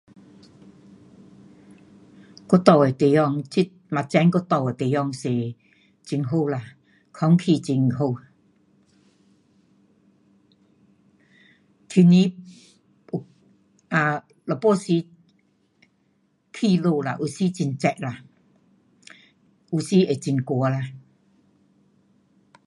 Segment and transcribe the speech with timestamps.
[2.49, 3.19] 我住的地方，
[3.51, 3.71] 这一
[4.09, 5.53] 层我住的地方是
[6.09, 6.75] 很好啦，
[7.11, 8.15] 空气很好，
[11.87, 12.35] 天气
[13.91, 15.05] ，um 有半时
[16.51, 18.25] 起落啦，有时很热啦，
[19.69, 20.15] 有时会
[20.47, 20.81] 冷啦。